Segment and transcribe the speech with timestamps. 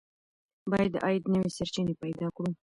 [0.71, 2.49] باید د عاید نوې سرچینې پیدا کړو.